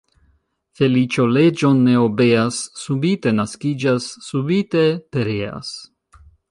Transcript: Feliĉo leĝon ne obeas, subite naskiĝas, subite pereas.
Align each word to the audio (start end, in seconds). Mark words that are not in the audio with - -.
Feliĉo 0.79 1.25
leĝon 1.33 1.83
ne 1.89 1.93
obeas, 2.05 2.63
subite 2.87 3.37
naskiĝas, 3.43 4.11
subite 4.31 4.85
pereas. 5.15 5.75